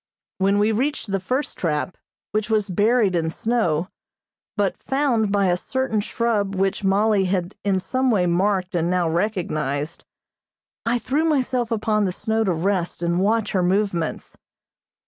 When 0.39 0.57
we 0.57 0.71
reached 0.71 1.11
the 1.11 1.19
first 1.19 1.59
trap, 1.59 1.95
which 2.31 2.49
was 2.49 2.71
buried 2.71 3.15
in 3.15 3.29
snow, 3.29 3.87
but 4.57 4.75
found 4.81 5.31
by 5.31 5.45
a 5.45 5.55
certain 5.55 5.99
shrub 5.99 6.55
which 6.55 6.83
Mollie 6.83 7.25
had 7.25 7.53
in 7.63 7.79
some 7.79 8.09
way 8.09 8.25
marked 8.25 8.73
and 8.73 8.89
now 8.89 9.07
recognized, 9.07 10.03
I 10.87 10.97
threw 10.97 11.23
myself 11.25 11.69
upon 11.69 12.05
the 12.05 12.11
snow 12.11 12.43
to 12.45 12.51
rest 12.51 13.03
and 13.03 13.19
watch 13.19 13.51
her 13.51 13.61
movements. 13.61 14.35